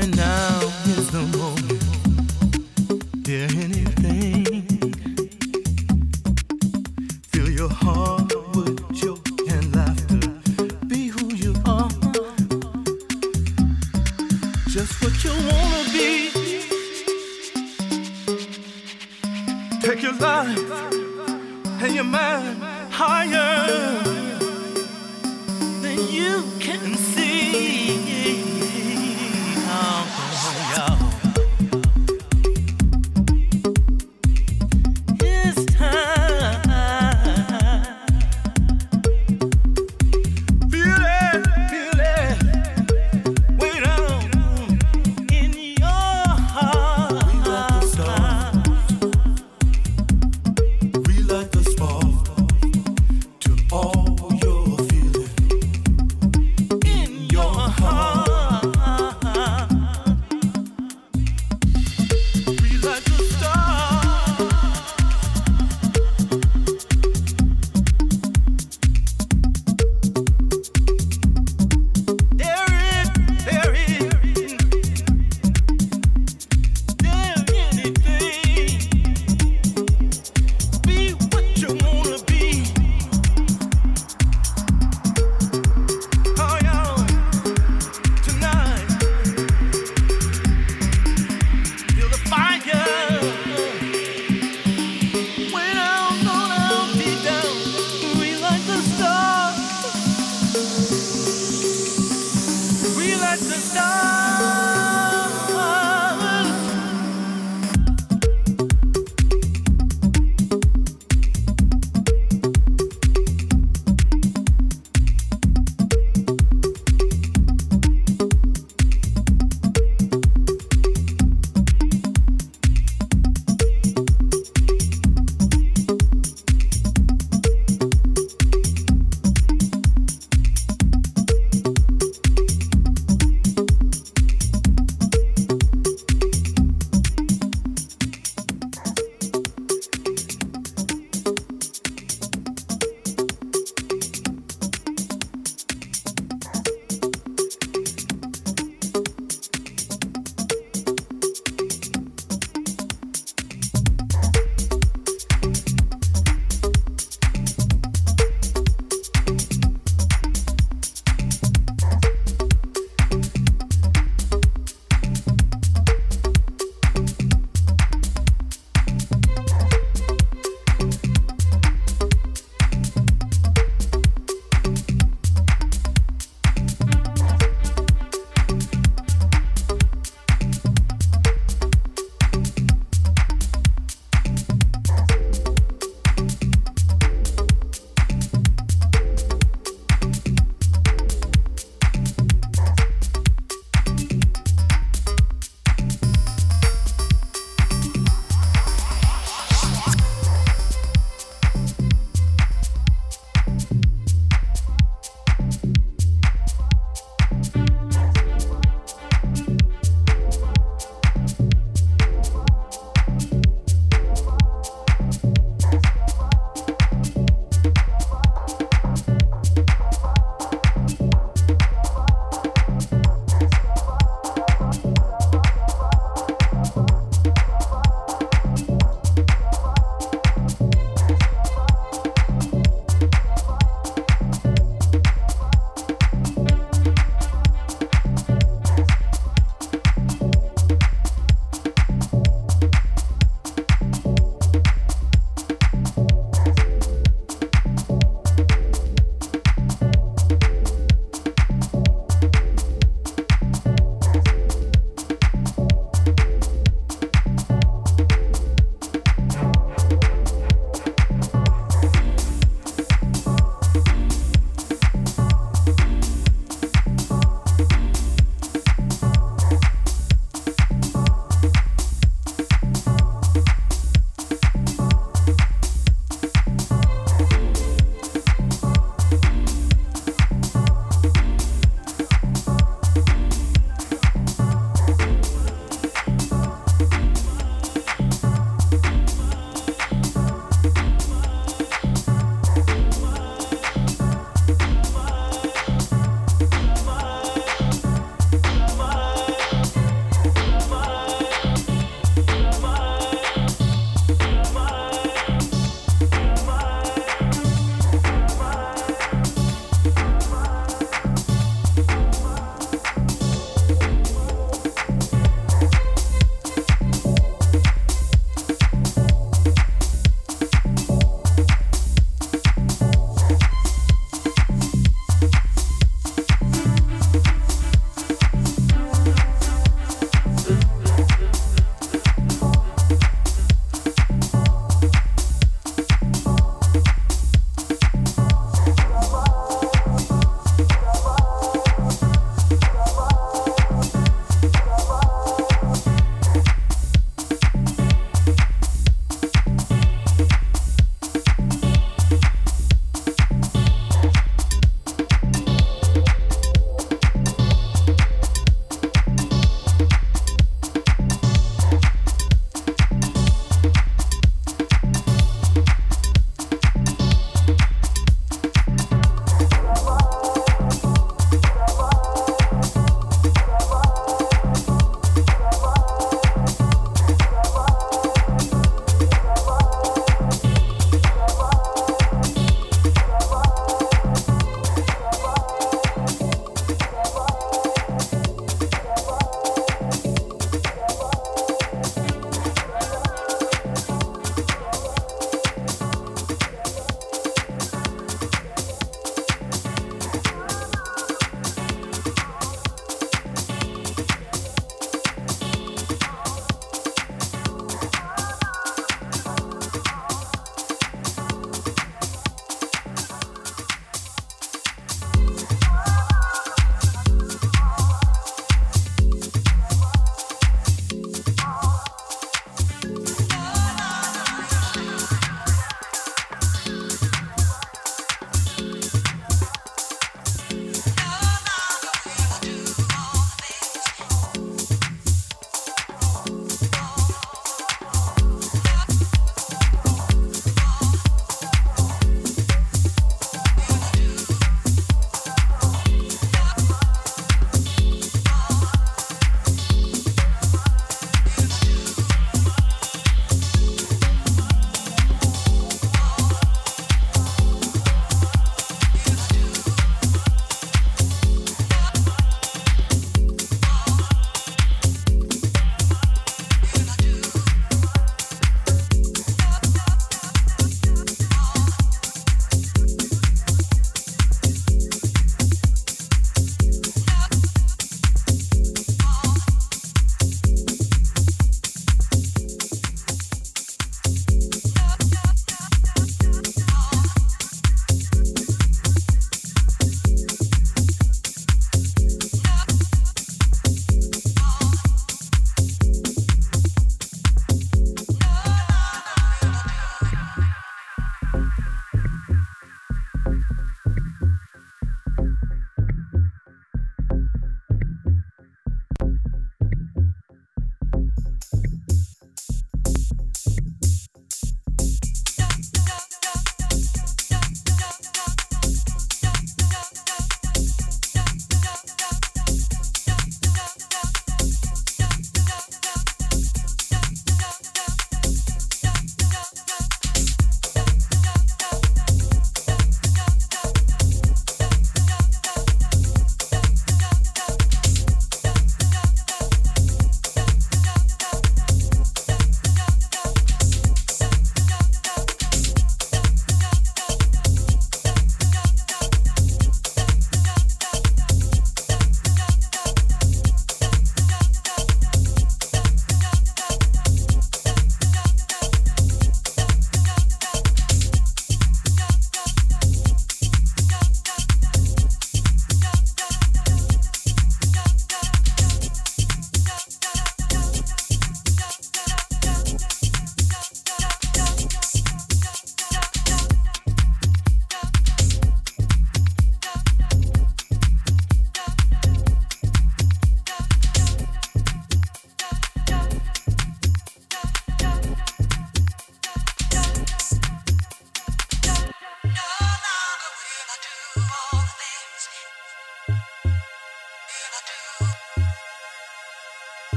[0.00, 0.47] find out.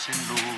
[0.00, 0.49] 心路